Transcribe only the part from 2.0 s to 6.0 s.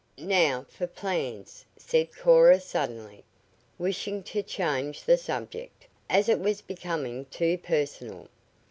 Cora suddenly, wishing to change the subject,